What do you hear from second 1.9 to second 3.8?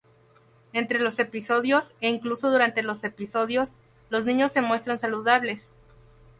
e incluso durante los episodios,